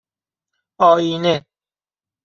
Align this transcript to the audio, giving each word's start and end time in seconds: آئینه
آئینه 0.87 1.35